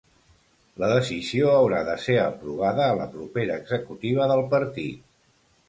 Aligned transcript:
La 0.83 0.87
decisió 0.91 1.51
haurà 1.57 1.83
de 1.91 1.97
ser 2.07 2.17
aprovada 2.23 2.87
a 2.87 2.97
la 3.03 3.07
propera 3.13 3.61
executiva 3.65 4.33
del 4.35 4.45
partit. 4.59 5.09